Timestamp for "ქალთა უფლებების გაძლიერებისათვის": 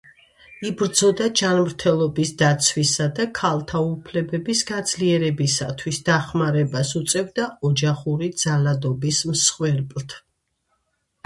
3.41-6.01